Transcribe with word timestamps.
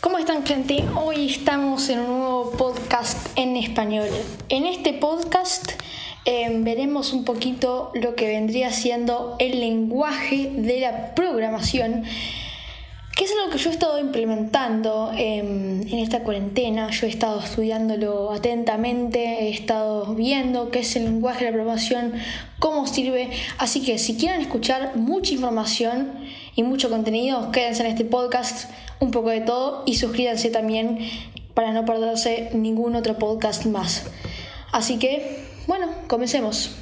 ¿Cómo 0.00 0.18
están 0.18 0.46
gente? 0.46 0.84
Hoy 0.94 1.26
estamos 1.26 1.88
en 1.88 1.98
un 1.98 2.18
nuevo 2.20 2.52
podcast 2.52 3.36
en 3.36 3.56
español. 3.56 4.06
En 4.48 4.64
este 4.64 4.92
podcast 4.92 5.72
em, 6.24 6.62
veremos 6.62 7.12
un 7.12 7.24
poquito 7.24 7.90
lo 7.94 8.14
que 8.14 8.28
vendría 8.28 8.70
siendo 8.70 9.34
el 9.40 9.58
lenguaje 9.58 10.52
de 10.54 10.78
la 10.78 11.16
programación, 11.16 12.04
que 13.18 13.24
es 13.24 13.32
algo 13.32 13.50
que 13.50 13.58
yo 13.58 13.70
he 13.70 13.72
estado 13.72 13.98
implementando 13.98 15.10
em, 15.12 15.82
en 15.82 15.98
esta 15.98 16.22
cuarentena. 16.22 16.88
Yo 16.90 17.08
he 17.08 17.10
estado 17.10 17.40
estudiándolo 17.40 18.30
atentamente, 18.30 19.18
he 19.18 19.50
estado 19.50 20.14
viendo 20.14 20.70
qué 20.70 20.78
es 20.78 20.94
el 20.94 21.06
lenguaje 21.06 21.40
de 21.44 21.50
la 21.50 21.56
programación, 21.56 22.12
cómo 22.60 22.86
sirve. 22.86 23.30
Así 23.58 23.82
que 23.82 23.98
si 23.98 24.16
quieren 24.16 24.40
escuchar 24.40 24.94
mucha 24.94 25.34
información 25.34 26.12
y 26.54 26.62
mucho 26.62 26.90
contenido, 26.90 27.50
quédense 27.50 27.82
en 27.82 27.88
este 27.88 28.04
podcast 28.04 28.70
un 29.00 29.10
poco 29.10 29.30
de 29.30 29.40
todo 29.40 29.82
y 29.84 29.96
suscríbanse 29.96 30.50
también 30.50 31.00
para 31.54 31.72
no 31.72 31.84
perderse 31.84 32.50
ningún 32.52 32.94
otro 32.94 33.18
podcast 33.18 33.66
más. 33.66 34.06
Así 34.70 34.96
que, 35.00 35.44
bueno, 35.66 35.88
comencemos. 36.06 36.76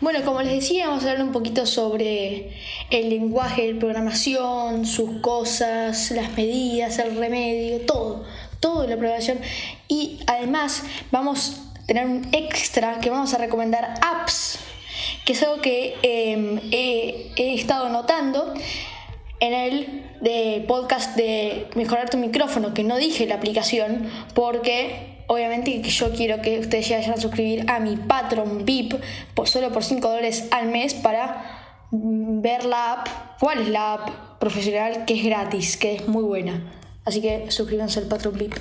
Bueno, 0.00 0.24
como 0.24 0.42
les 0.42 0.54
decía, 0.54 0.88
vamos 0.88 1.04
a 1.04 1.10
hablar 1.10 1.26
un 1.26 1.32
poquito 1.32 1.66
sobre 1.66 2.52
el 2.90 3.10
lenguaje 3.10 3.66
de 3.66 3.74
programación, 3.74 4.86
sus 4.86 5.20
cosas, 5.20 6.10
las 6.12 6.36
medidas, 6.36 6.98
el 6.98 7.16
remedio, 7.16 7.80
todo, 7.80 8.24
todo 8.60 8.86
la 8.86 8.96
programación. 8.96 9.38
Y 9.88 10.20
además 10.26 10.84
vamos 11.10 11.60
a 11.74 11.86
tener 11.86 12.06
un 12.06 12.28
extra 12.32 13.00
que 13.00 13.10
vamos 13.10 13.34
a 13.34 13.38
recomendar 13.38 13.94
apps, 14.00 14.60
que 15.24 15.32
es 15.32 15.42
algo 15.42 15.60
que 15.60 15.96
em, 16.02 16.60
he, 16.70 17.54
estado 17.54 17.88
notando 17.88 18.54
en 19.40 19.54
el 19.54 20.64
podcast 20.66 21.16
de 21.16 21.66
mejorar 21.74 22.08
tu 22.08 22.18
micrófono, 22.18 22.72
que 22.72 22.84
no 22.84 22.96
dije 22.96 23.26
la 23.26 23.36
aplicación, 23.36 24.08
porque 24.34 25.19
obviamente 25.30 25.80
yo 25.82 26.10
quiero 26.10 26.42
que 26.42 26.58
ustedes 26.58 26.88
ya 26.88 26.98
vayan 26.98 27.14
a 27.14 27.20
suscribir 27.20 27.70
a 27.70 27.78
mi 27.78 27.96
Patreon 27.96 28.64
VIP 28.64 28.94
solo 29.44 29.70
por 29.70 29.84
5 29.84 30.06
dólares 30.08 30.48
al 30.50 30.68
mes 30.68 30.94
para 30.94 31.86
ver 31.92 32.64
la 32.64 32.92
app, 32.92 33.08
cuál 33.38 33.60
es 33.60 33.68
la 33.68 33.94
app 33.94 34.38
profesional 34.38 35.04
que 35.04 35.14
es 35.14 35.24
gratis, 35.24 35.76
que 35.76 35.94
es 35.94 36.08
muy 36.08 36.22
buena. 36.22 36.72
Así 37.04 37.20
que 37.20 37.50
suscríbanse 37.50 38.00
al 38.00 38.06
Patreon 38.06 38.36
VIP. 38.36 38.54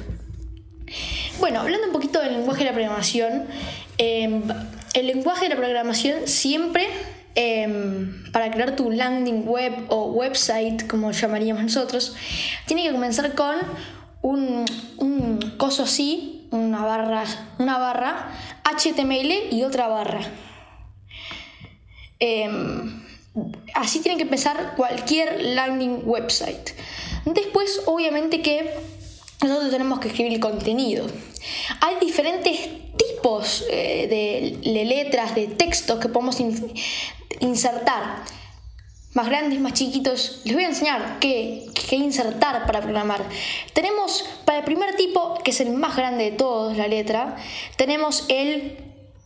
Bueno, 1.40 1.62
hablando 1.62 1.88
un 1.88 1.94
poquito 1.94 2.20
del 2.22 2.34
lenguaje 2.34 2.60
de 2.60 2.70
la 2.70 2.74
programación, 2.74 3.46
eh, 3.98 4.42
el 4.94 5.08
lenguaje 5.08 5.44
de 5.44 5.50
la 5.50 5.56
programación 5.56 6.28
siempre 6.28 6.88
Em, 7.36 8.24
para 8.34 8.52
crear 8.52 8.76
tu 8.76 8.90
landing 8.92 9.48
web 9.48 9.74
o 9.90 10.12
website, 10.12 10.88
como 10.88 11.12
llamaríamos 11.12 11.64
nosotros, 11.64 12.16
tiene 12.66 12.84
que 12.84 12.92
comenzar 12.92 13.34
con 13.34 13.56
un, 14.22 14.66
un 14.98 15.40
coso 15.58 15.84
así, 15.84 16.39
una 16.52 16.84
barra, 16.84 17.24
una 17.58 17.78
barra, 17.78 18.32
HTML 18.64 19.52
y 19.52 19.64
otra 19.64 19.88
barra. 19.88 20.22
Em, 22.20 23.04
así 23.76 24.02
tiene 24.02 24.18
que 24.18 24.24
empezar 24.24 24.74
cualquier 24.76 25.42
landing 25.42 26.02
website. 26.04 26.72
Después, 27.26 27.84
obviamente 27.86 28.42
que 28.42 28.74
nosotros 29.42 29.72
tenemos 29.72 30.00
que 30.00 30.10
escribir 30.10 30.34
el 30.34 30.40
contenido. 30.40 31.08
Hay 31.82 31.96
diferentes 32.02 32.60
tipos 32.98 33.66
eh, 33.70 34.60
de, 34.64 34.86
letras, 34.86 35.36
de 35.36 35.48
textos 35.48 36.00
que 36.00 36.10
podemos 36.10 36.38
insertar. 37.40 38.24
Más 39.14 39.28
grandes, 39.28 39.60
más 39.60 39.74
chiquitos. 39.74 40.42
Les 40.44 40.54
voy 40.54 40.64
a 40.64 40.68
enseñar 40.68 41.18
qué, 41.20 41.66
insertar 41.92 42.68
para 42.68 42.82
programar. 42.82 43.24
Tenemos 43.74 44.24
para 44.46 44.60
el 44.60 44.64
primer 44.66 44.96
tipo, 44.96 45.34
que 45.44 45.50
es 45.50 45.60
el 45.62 45.72
más 45.72 45.96
grande 45.96 46.26
de 46.26 46.32
todos, 46.32 46.78
la 46.78 46.88
letra, 46.88 47.36
tenemos 47.76 48.26
el 48.28 48.78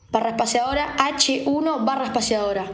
barra 0.10 0.30
espaciadora 0.30 0.96
H1 0.98 1.84
barra 1.84 2.06
espaciadora. 2.06 2.72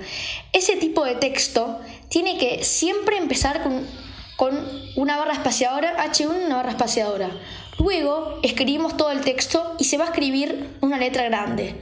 Ese 0.53 0.75
tipo 0.75 1.03
de 1.03 1.15
texto 1.15 1.79
tiene 2.09 2.37
que 2.37 2.63
siempre 2.63 3.17
empezar 3.17 3.63
con, 3.63 3.87
con 4.35 4.59
una 4.95 5.17
barra 5.17 5.33
espaciadora 5.33 6.05
H1 6.05 6.45
una 6.45 6.57
barra 6.57 6.71
espaciadora. 6.71 7.31
Luego 7.79 8.39
escribimos 8.43 8.97
todo 8.97 9.09
el 9.09 9.21
texto 9.21 9.75
y 9.79 9.85
se 9.85 9.97
va 9.97 10.03
a 10.03 10.07
escribir 10.09 10.77
una 10.81 10.97
letra 10.97 11.23
grande. 11.23 11.75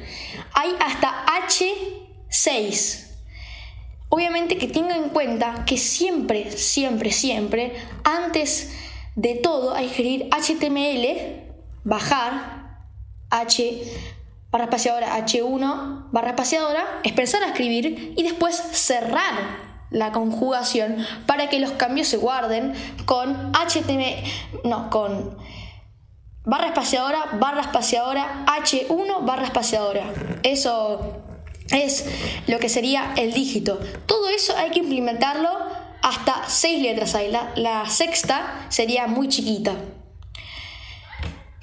Hay 0.53 0.73
hasta 0.79 1.25
H6. 1.49 3.06
Obviamente 4.09 4.57
que 4.57 4.67
tengan 4.67 5.03
en 5.03 5.09
cuenta 5.09 5.65
que 5.65 5.77
siempre, 5.77 6.51
siempre, 6.51 7.11
siempre, 7.11 7.73
antes 8.03 8.73
de 9.15 9.35
todo 9.35 9.73
hay 9.73 9.87
que 9.89 10.29
HTML, 10.31 11.43
bajar, 11.83 12.57
H 13.29 13.83
barra 14.49 14.65
espaciadora 14.65 15.17
H1 15.17 16.07
barra 16.11 16.29
espaciadora, 16.29 16.85
expresar 17.03 17.43
a 17.43 17.47
escribir 17.47 18.13
y 18.15 18.23
después 18.23 18.55
cerrar 18.55 19.67
la 19.89 20.11
conjugación 20.11 21.05
para 21.25 21.49
que 21.49 21.59
los 21.59 21.71
cambios 21.71 22.07
se 22.07 22.17
guarden 22.17 22.73
con 23.05 23.51
HTML, 23.53 24.23
no, 24.63 24.89
con 24.89 25.37
barra 26.45 26.67
espaciadora, 26.67 27.25
barra 27.39 27.61
espaciadora, 27.61 28.45
H1 28.45 29.25
barra 29.25 29.45
espaciadora. 29.45 30.03
Eso 30.43 31.23
es 31.71 32.05
lo 32.47 32.59
que 32.59 32.69
sería 32.69 33.13
el 33.17 33.33
dígito. 33.33 33.79
Todo 34.05 34.29
eso 34.29 34.55
hay 34.57 34.71
que 34.71 34.79
implementarlo 34.79 35.49
hasta 36.01 36.47
seis 36.47 36.81
letras 36.81 37.15
ahí. 37.15 37.31
La, 37.55 37.89
sexta 37.89 38.65
sería 38.69 39.07
muy 39.07 39.27
chiquita. 39.27 39.73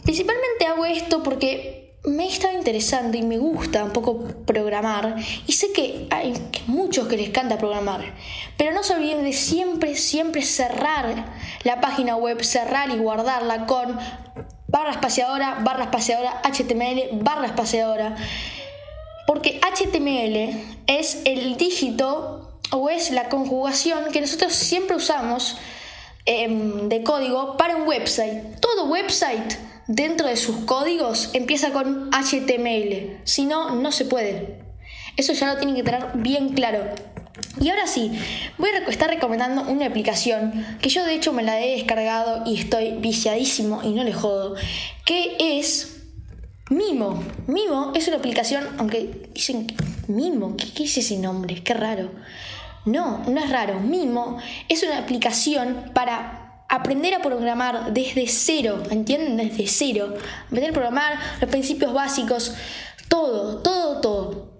Principalmente 0.02 0.66
hago 0.66 0.84
esto 0.84 1.22
porque 1.22 1.96
me 2.04 2.28
está 2.28 2.52
interesando 2.52 3.16
y 3.16 3.22
me 3.22 3.38
gusta 3.38 3.82
un 3.82 3.92
poco 3.92 4.26
programar 4.44 5.16
y 5.46 5.52
sé 5.52 5.72
que 5.72 6.06
hay 6.10 6.34
muchos 6.66 7.08
que 7.08 7.16
les 7.16 7.28
encanta 7.28 7.56
programar, 7.56 8.14
pero 8.58 8.72
no 8.72 8.82
se 8.82 8.92
olviden 8.92 9.24
de 9.24 9.32
siempre, 9.32 9.96
siempre 9.96 10.42
cerrar 10.42 11.32
la 11.62 11.80
página 11.80 12.16
web, 12.16 12.44
cerrar 12.44 12.90
y 12.90 12.98
guardarla 12.98 13.64
con 13.64 13.98
barra 14.68 14.90
espaciadora, 14.90 15.60
barra 15.62 15.84
espaciadora, 15.84 16.42
HTML, 16.42 17.22
barra 17.22 17.46
espaciadora. 17.46 18.16
Porque 19.26 19.60
HTML 19.60 20.54
es 20.86 21.22
el 21.24 21.56
dígito 21.56 22.58
o 22.70 22.90
es 22.90 23.10
la 23.10 23.28
conjugación 23.28 24.12
que 24.12 24.20
nosotros 24.20 24.52
siempre 24.52 24.96
usamos 24.96 25.56
em, 26.26 26.88
de 26.88 27.02
código 27.02 27.56
para 27.56 27.76
un 27.76 27.86
website. 27.86 28.58
Todo 28.60 28.86
website 28.86 29.54
dentro 29.86 30.26
de 30.26 30.36
sus 30.36 30.56
códigos 30.64 31.30
empieza 31.34 31.72
con 31.72 32.10
HTML. 32.10 33.20
Si 33.24 33.44
no, 33.44 33.74
no 33.74 33.92
se 33.92 34.04
puede. 34.04 34.60
Eso 35.16 35.32
ya 35.32 35.52
lo 35.52 35.58
tienen 35.58 35.76
que 35.76 35.82
tener 35.82 36.10
bien 36.14 36.50
claro. 36.50 36.80
Y 37.60 37.68
ahora 37.70 37.86
sí, 37.86 38.10
voy 38.58 38.70
a 38.70 38.78
estar 38.90 39.08
recomendando 39.08 39.62
una 39.62 39.86
aplicación 39.86 40.64
que 40.80 40.88
yo 40.88 41.04
de 41.04 41.14
hecho 41.14 41.32
me 41.32 41.42
la 41.42 41.60
he 41.60 41.76
descargado 41.76 42.42
y 42.46 42.58
estoy 42.58 42.96
viciadísimo 42.98 43.80
y 43.84 43.90
no 43.90 44.02
le 44.02 44.12
jodo, 44.12 44.56
que 45.04 45.36
es 45.38 45.93
Mimo. 46.70 47.22
Mimo 47.46 47.92
es 47.94 48.08
una 48.08 48.16
aplicación, 48.16 48.64
aunque 48.78 49.28
dicen 49.34 49.66
Mimo, 50.08 50.56
¿qué, 50.56 50.84
es 50.84 50.96
ese 50.96 51.18
nombre? 51.18 51.62
Qué 51.62 51.74
raro. 51.74 52.10
No, 52.86 53.18
no 53.28 53.40
es 53.40 53.50
raro. 53.50 53.80
Mimo 53.80 54.38
es 54.68 54.82
una 54.82 54.98
aplicación 54.98 55.90
para 55.92 56.64
aprender 56.70 57.14
a 57.14 57.20
programar 57.20 57.92
desde 57.92 58.26
cero, 58.28 58.82
¿entienden? 58.90 59.36
Desde 59.36 59.66
cero. 59.66 60.14
Aprender 60.46 60.70
a 60.70 60.74
programar 60.74 61.18
los 61.40 61.50
principios 61.50 61.92
básicos, 61.92 62.54
todo, 63.08 63.58
todo, 63.62 64.00
todo. 64.00 64.54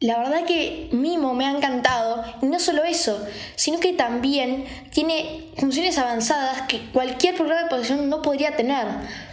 La 0.00 0.18
verdad 0.18 0.44
que 0.46 0.88
Mimo 0.90 1.32
me 1.34 1.46
ha 1.46 1.52
encantado, 1.52 2.24
y 2.42 2.46
no 2.46 2.58
solo 2.58 2.82
eso, 2.82 3.24
sino 3.54 3.78
que 3.78 3.92
también 3.92 4.64
tiene 4.90 5.52
funciones 5.58 5.96
avanzadas 5.96 6.62
que 6.62 6.90
cualquier 6.90 7.36
programa 7.36 7.62
de 7.62 7.68
programación 7.68 8.08
no 8.08 8.20
podría 8.20 8.56
tener. 8.56 8.86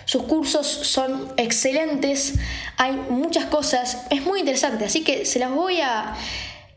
Sus 0.10 0.24
cursos 0.24 0.66
son 0.66 1.32
excelentes, 1.38 2.40
hay 2.78 2.94
muchas 2.94 3.46
cosas, 3.46 4.08
es 4.10 4.26
muy 4.26 4.40
interesante, 4.40 4.86
así 4.86 5.04
que 5.04 5.24
se 5.24 5.38
las 5.38 5.52
voy 5.52 5.82
a... 5.82 6.16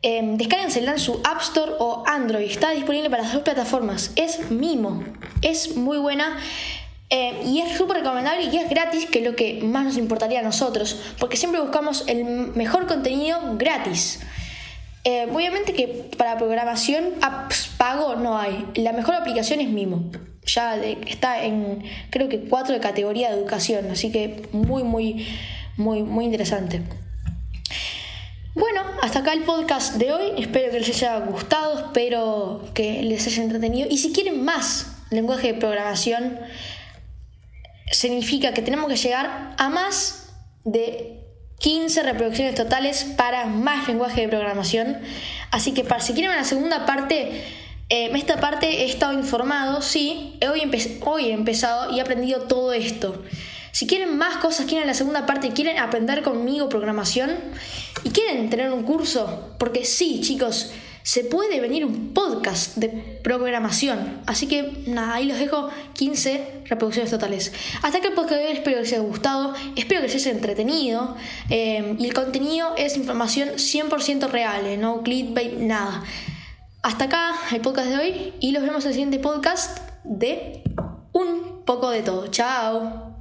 Eh, 0.02 0.18
en 0.18 0.98
su 0.98 1.18
App 1.24 1.40
Store 1.40 1.72
o 1.78 2.04
Android, 2.06 2.50
está 2.50 2.72
disponible 2.72 3.08
para 3.08 3.22
las 3.22 3.32
dos 3.32 3.42
plataformas, 3.42 4.12
es 4.16 4.50
Mimo, 4.50 5.02
es 5.40 5.76
muy 5.76 5.96
buena. 5.96 6.36
Eh, 7.08 7.40
y 7.46 7.60
es 7.60 7.78
súper 7.78 7.96
recomendable 7.98 8.50
y 8.52 8.58
es 8.58 8.68
gratis, 8.68 9.06
que 9.06 9.20
es 9.20 9.24
lo 9.24 9.34
que 9.34 9.62
más 9.62 9.86
nos 9.86 9.96
importaría 9.96 10.40
a 10.40 10.42
nosotros, 10.42 11.00
porque 11.18 11.38
siempre 11.38 11.62
buscamos 11.62 12.04
el 12.08 12.26
mejor 12.26 12.86
contenido 12.86 13.38
gratis. 13.56 14.20
Eh, 15.04 15.26
obviamente 15.32 15.72
que 15.72 15.88
para 16.18 16.36
programación 16.36 17.14
apps 17.22 17.70
pago 17.78 18.14
no 18.16 18.36
hay. 18.36 18.66
La 18.74 18.92
mejor 18.92 19.14
aplicación 19.14 19.60
es 19.60 19.70
Mimo. 19.70 20.10
Ya 20.54 20.76
está 20.76 21.44
en 21.44 21.82
creo 22.10 22.28
que 22.28 22.40
4 22.40 22.74
de 22.74 22.80
categoría 22.80 23.30
de 23.30 23.36
educación, 23.38 23.90
así 23.90 24.10
que 24.10 24.48
muy 24.52 24.82
muy 24.82 25.26
muy 25.76 26.02
muy 26.02 26.24
interesante. 26.24 26.82
Bueno, 28.54 28.82
hasta 29.00 29.20
acá 29.20 29.32
el 29.32 29.44
podcast 29.44 29.94
de 29.94 30.12
hoy. 30.12 30.32
Espero 30.36 30.70
que 30.70 30.80
les 30.80 30.88
haya 30.90 31.18
gustado, 31.20 31.86
espero 31.86 32.68
que 32.74 33.02
les 33.02 33.26
haya 33.26 33.42
entretenido. 33.42 33.88
Y 33.90 33.96
si 33.96 34.12
quieren 34.12 34.44
más 34.44 34.92
lenguaje 35.10 35.52
de 35.52 35.58
programación 35.58 36.38
significa 37.90 38.52
que 38.52 38.62
tenemos 38.62 38.88
que 38.88 38.96
llegar 38.96 39.54
a 39.56 39.68
más 39.70 40.32
de 40.64 41.20
15 41.60 42.02
reproducciones 42.02 42.54
totales 42.54 43.04
para 43.16 43.46
más 43.46 43.88
lenguaje 43.88 44.22
de 44.22 44.28
programación. 44.28 44.98
Así 45.50 45.72
que 45.72 45.84
para 45.84 46.00
si 46.00 46.12
quieren 46.12 46.34
la 46.34 46.44
segunda 46.44 46.84
parte, 46.84 47.44
eh, 47.92 48.10
esta 48.14 48.40
parte 48.40 48.84
he 48.84 48.84
estado 48.86 49.12
informado, 49.12 49.82
sí, 49.82 50.38
hoy, 50.50 50.62
hoy 51.04 51.26
he 51.26 51.32
empezado 51.32 51.92
y 51.92 51.98
he 51.98 52.00
aprendido 52.00 52.44
todo 52.44 52.72
esto. 52.72 53.22
Si 53.70 53.86
quieren 53.86 54.16
más 54.16 54.38
cosas, 54.38 54.64
quieren 54.64 54.86
la 54.86 54.94
segunda 54.94 55.26
parte, 55.26 55.50
quieren 55.50 55.78
aprender 55.78 56.22
conmigo 56.22 56.70
programación 56.70 57.32
y 58.02 58.08
quieren 58.08 58.48
tener 58.48 58.72
un 58.72 58.84
curso, 58.84 59.50
porque 59.58 59.84
sí, 59.84 60.22
chicos, 60.22 60.72
se 61.02 61.24
puede 61.24 61.60
venir 61.60 61.84
un 61.84 62.14
podcast 62.14 62.76
de 62.76 62.88
programación. 63.22 64.22
Así 64.24 64.46
que 64.46 64.72
nada, 64.86 65.16
ahí 65.16 65.26
los 65.26 65.38
dejo 65.38 65.68
15 65.92 66.62
reproducciones 66.64 67.10
totales. 67.10 67.52
Hasta 67.82 68.00
que 68.00 68.08
el 68.08 68.14
podcast 68.14 68.40
de 68.40 68.46
hoy 68.46 68.52
espero 68.52 68.76
que 68.76 68.84
les 68.84 68.92
haya 68.94 69.02
gustado, 69.02 69.52
espero 69.76 70.00
que 70.00 70.06
les 70.06 70.14
haya 70.14 70.30
entretenido. 70.30 71.14
Eh, 71.50 71.96
y 71.98 72.06
el 72.06 72.14
contenido 72.14 72.72
es 72.78 72.96
información 72.96 73.50
100% 73.56 74.30
real, 74.30 74.64
eh, 74.64 74.78
no 74.78 75.02
clickbait, 75.02 75.58
nada. 75.58 76.04
Hasta 76.84 77.04
acá 77.04 77.34
el 77.52 77.60
podcast 77.60 77.90
de 77.90 77.96
hoy 77.96 78.34
y 78.40 78.50
los 78.50 78.60
vemos 78.60 78.82
en 78.84 78.88
el 78.88 78.94
siguiente 78.94 79.20
podcast 79.20 79.78
de 80.02 80.64
un 81.12 81.62
poco 81.64 81.90
de 81.90 82.02
todo. 82.02 82.26
Chao. 82.26 83.14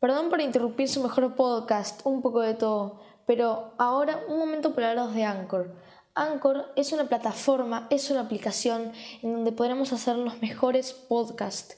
Perdón 0.00 0.28
por 0.28 0.40
interrumpir 0.40 0.88
su 0.88 1.04
mejor 1.04 1.36
podcast, 1.36 2.00
un 2.02 2.20
poco 2.20 2.40
de 2.40 2.54
todo, 2.54 3.00
pero 3.28 3.74
ahora 3.78 4.18
un 4.26 4.40
momento 4.40 4.74
para 4.74 4.90
hablaros 4.90 5.14
de 5.14 5.22
Anchor. 5.22 5.72
Anchor 6.14 6.72
es 6.74 6.92
una 6.92 7.04
plataforma, 7.04 7.86
es 7.90 8.10
una 8.10 8.22
aplicación 8.22 8.90
en 9.22 9.32
donde 9.34 9.52
podremos 9.52 9.92
hacer 9.92 10.16
los 10.16 10.42
mejores 10.42 10.92
podcasts. 10.92 11.76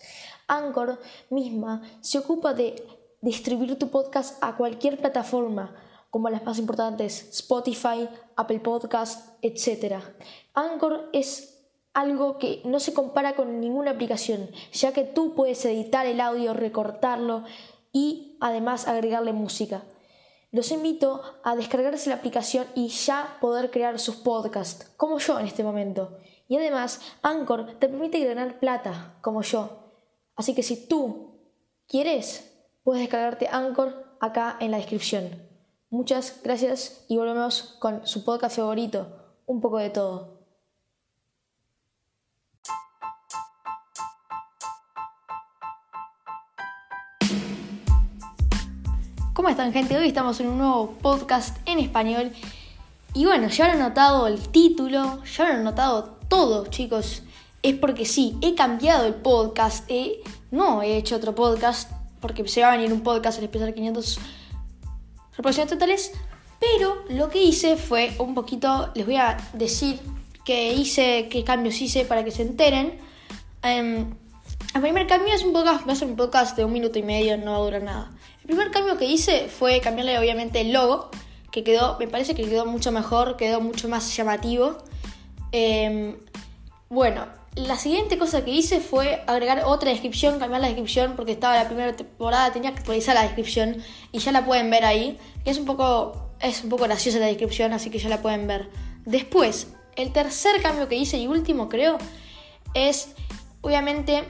Anchor 0.49 1.01
misma 1.31 1.83
se 2.01 2.19
ocupa 2.19 2.55
de 2.55 2.87
distribuir 3.21 3.79
tu 3.79 3.89
podcast 3.89 4.43
a 4.43 4.57
cualquier 4.57 4.99
plataforma, 4.99 5.75
como 6.11 6.31
las 6.31 6.45
más 6.45 6.59
importantes, 6.59 7.29
Spotify, 7.31 8.09
Apple 8.37 8.61
Podcast, 8.61 9.37
etc. 9.43 9.97
Anchor 10.55 11.09
es 11.13 11.55
algo 11.95 12.39
que 12.39 12.61
no 12.65 12.81
se 12.81 12.93
compara 12.93 13.35
con 13.35 13.61
ninguna 13.61 13.93
aplicación, 13.93 14.51
ya 14.73 14.93
que 14.93 15.05
tú 15.05 15.35
puedes 15.35 15.65
editar 15.65 16.07
el 16.07 16.21
audio, 16.21 16.53
recortarlo, 16.53 17.45
y 17.93 18.37
además 18.41 18.89
agregarle 18.89 19.33
música. 19.33 19.85
Los 20.51 20.71
invito 20.71 21.23
a 21.43 21.57
descargarse 21.57 22.11
la 22.11 22.17
aplicación 22.17 22.67
y 22.75 22.89
ya 22.89 23.39
poder 23.41 23.71
crear 23.71 23.99
sus 23.99 24.17
podcasts, 24.17 24.93
como 24.97 25.19
yo 25.19 25.39
en 25.41 25.47
este 25.47 25.65
momento. 25.65 26.19
Y 26.47 26.57
además, 26.57 27.01
Anchor 27.23 27.79
te 27.79 27.89
permite 27.89 28.25
ganar 28.25 28.61
plata, 28.61 29.17
como 29.21 29.43
yo. 29.43 29.84
Así 30.37 30.55
que 30.55 30.63
si 30.63 30.89
tú 30.89 31.39
quieres, 31.87 32.53
puedes 32.83 33.01
descargarte 33.03 33.49
Anchor 33.49 34.17
acá 34.21 34.57
en 34.61 34.73
la 34.73 34.79
descripción. 34.79 35.31
Muchas 35.91 36.41
gracias 36.43 37.05
y 37.09 37.17
volvemos 37.17 37.77
con 37.79 38.05
su 38.07 38.25
podcast 38.25 38.57
favorito, 38.57 39.07
un 39.47 39.61
poco 39.61 39.79
de 39.79 39.91
todo. 39.91 40.35
¿Cómo 49.35 49.49
están 49.49 49.73
gente? 49.73 49.97
Hoy 49.97 50.09
estamos 50.09 50.41
en 50.41 50.49
un 50.49 50.59
nuevo 50.59 50.95
podcast 51.01 51.57
en 51.69 51.79
español. 51.79 52.33
Y 53.13 53.27
bueno, 53.27 53.49
ya 53.49 53.71
han 53.71 53.79
notado 53.79 54.27
el 54.27 54.41
título, 54.49 55.23
ya 55.25 55.49
han 55.49 55.63
notado 55.63 56.19
todo, 56.29 56.67
chicos. 56.67 57.23
Es 57.65 57.75
porque 57.77 58.05
sí, 58.05 58.37
he 58.43 58.55
cambiado 58.55 59.07
el 59.07 59.15
podcast. 59.15 59.91
no 60.51 60.83
he 60.83 60.99
hecho 60.99 61.17
otro 61.17 61.35
podcast 61.35 61.91
porque 62.21 62.47
se 62.47 62.61
va 62.61 62.69
a 62.69 62.77
venir 62.77 62.93
un 62.93 63.01
podcast 63.01 63.39
el 63.39 63.45
especial 63.45 63.73
500 63.73 64.21
reproducciones 65.35 65.73
totales. 65.73 66.13
Pero 66.61 67.05
lo 67.09 67.31
que 67.31 67.43
hice 67.43 67.77
fue 67.77 68.15
un 68.19 68.35
poquito, 68.35 68.91
les 68.95 69.07
voy 69.07 69.17
a 69.17 69.39
decir 69.55 69.99
qué 70.45 70.75
hice, 70.75 71.31
qué 71.31 71.43
cambios 71.43 71.81
hice 71.81 72.05
para 72.05 72.23
que 72.23 72.33
se 72.33 72.43
enteren. 72.43 72.99
Em, 73.63 74.13
el 74.75 74.81
primer 74.83 75.07
cambio 75.07 75.33
es 75.33 75.43
un 75.43 75.55
podcast, 75.55 75.89
va 75.89 75.95
a 75.95 75.97
ser 75.97 76.09
un 76.09 76.17
podcast 76.17 76.59
de 76.59 76.67
un 76.67 76.73
minuto 76.75 76.99
y 76.99 77.03
medio, 77.03 77.39
no 77.39 77.53
va 77.53 77.57
a 77.57 77.61
durar 77.61 77.83
nada. 77.83 78.11
El 78.43 78.49
primer 78.49 78.73
cambio 78.73 78.99
que 78.99 79.07
hice 79.07 79.49
fue 79.49 79.81
cambiarle 79.81 80.19
obviamente 80.19 80.61
el 80.61 80.71
logo, 80.71 81.09
que 81.51 81.65
quedó, 81.65 81.97
me 81.99 82.09
parece 82.09 82.35
que 82.35 82.45
quedó 82.45 82.67
mucho 82.67 82.93
mejor, 82.93 83.39
quedó 83.39 83.63
mucho 83.63 83.89
más 83.89 84.15
llamativo. 84.15 84.77
Em, 85.51 86.17
bueno, 86.91 87.27
la 87.57 87.77
siguiente 87.77 88.19
cosa 88.19 88.45
que 88.45 88.51
hice 88.51 88.81
fue 88.81 89.23
agregar 89.27 89.63
otra 89.65 89.91
descripción, 89.91 90.39
cambiar 90.39 90.61
la 90.61 90.67
descripción 90.67 91.15
porque 91.15 91.33
estaba 91.33 91.55
la 91.55 91.67
primera 91.67 91.95
temporada, 91.95 92.53
tenía 92.53 92.73
que 92.73 92.79
actualizar 92.79 93.15
la 93.15 93.23
descripción 93.23 93.77
y 94.11 94.19
ya 94.19 94.33
la 94.33 94.45
pueden 94.45 94.71
ver 94.71 94.85
ahí. 94.85 95.19
Y 95.45 95.51
es 95.51 95.59
un 95.59 95.65
poco, 95.65 96.31
es 96.41 96.65
un 96.65 96.71
poco 96.71 96.85
graciosa 96.85 97.19
la 97.19 97.27
descripción, 97.27 97.73
así 97.73 97.91
que 97.91 97.99
ya 97.99 98.09
la 98.09 98.23
pueden 98.23 98.47
ver. 98.49 98.69
Después, 99.05 99.69
el 99.95 100.13
tercer 100.13 100.61
cambio 100.63 100.89
que 100.89 100.97
hice 100.97 101.19
y 101.19 101.29
último 101.29 101.69
creo 101.69 101.99
es 102.75 103.11
obviamente 103.61 104.25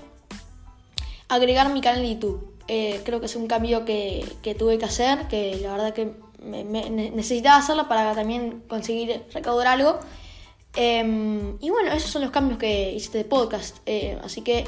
agregar 1.29 1.73
mi 1.73 1.81
canal 1.81 2.03
de 2.03 2.15
YouTube. 2.15 2.55
Eh, 2.69 3.01
creo 3.05 3.21
que 3.21 3.27
es 3.27 3.37
un 3.37 3.47
cambio 3.47 3.85
que, 3.85 4.57
tuve 4.59 4.79
que 4.79 4.85
hacer, 4.85 5.29
que 5.29 5.57
la 5.63 5.73
verdad 5.73 5.95
que 5.95 6.13
necesitaba 6.41 7.57
hacerlo 7.57 7.89
para 7.89 8.15
también 8.15 8.63
conseguir 8.69 9.25
recaudar 9.33 9.67
algo. 9.69 9.99
Em, 10.77 11.57
y 11.61 11.71
bueno, 11.71 11.93
esos 11.93 12.11
son 12.11 12.23
los 12.23 12.31
cambios 12.31 12.59
que 12.59 12.93
hice 12.93 13.19
de 13.19 13.25
podcast. 13.25 13.79
Eh, 13.87 14.19
así 14.23 14.43
que 14.43 14.65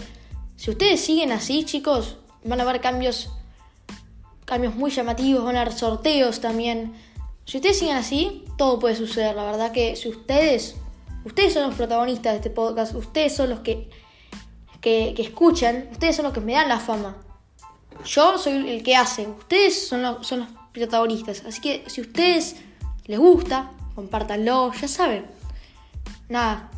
si 0.57 0.71
ustedes 0.71 1.01
siguen 1.01 1.33
así, 1.33 1.65
chicos, 1.65 2.19
van 2.45 2.61
a 2.61 2.65
ver 2.65 2.81
cambios, 2.81 3.31
cambios 4.45 4.75
muy 4.75 4.91
llamativos, 4.91 5.45
van 5.45 5.57
a 5.57 5.63
haber 5.63 5.73
sorteos 5.73 6.41
también. 6.41 6.95
Si 7.45 7.59
ustedes 7.59 7.79
siguen 7.79 7.97
así, 7.97 8.45
todo 8.57 8.79
puede 8.79 8.97
suceder. 8.97 9.35
La 9.35 9.45
verdad 9.45 9.73
que 9.73 9.97
si 9.97 10.09
ustedes, 10.09 10.77
ustedes 11.25 11.55
son 11.55 11.65
los 11.65 11.75
protagonistas 11.75 12.33
de 12.33 12.37
este 12.37 12.51
podcast, 12.51 12.95
ustedes 12.95 13.35
son 13.35 13.51
los 13.51 13.61
que, 13.61 13.91
que 14.81 15.15
escuchan, 15.19 15.89
ustedes 15.91 16.17
son 16.17 16.25
los 16.25 16.33
que 16.33 16.41
me 16.41 16.53
dan 16.53 16.69
la 16.69 16.79
fama. 16.79 17.17
Yo 18.05 18.39
soy 18.39 18.69
el 18.71 18.83
que 18.83 18.95
hace, 18.95 19.27
ustedes 19.27 19.89
son 19.89 20.03
los, 20.03 20.27
son 20.27 20.41
los 20.41 20.49
protagonistas. 20.73 21.43
Así 21.45 21.61
que 21.61 21.85
si 21.87 22.01
ustedes 22.01 22.57
les 23.07 23.19
gusta, 23.19 23.73
compártanlo, 23.95 24.73
ya 24.73 24.89
saben. 24.89 25.27
Nada, 26.29 26.71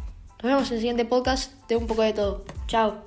nos 0.42 0.42
vemos 0.42 0.68
en 0.68 0.74
el 0.74 0.80
siguiente 0.80 1.04
podcast 1.04 1.52
de 1.68 1.76
un 1.76 1.86
poco 1.86 2.02
de 2.02 2.12
todo. 2.12 2.44
Chao. 2.66 3.02